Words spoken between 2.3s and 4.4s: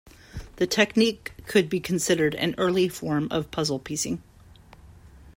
an early form of puzzle piecing.